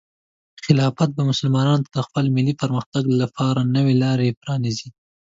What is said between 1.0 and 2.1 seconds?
به مسلمانانو ته د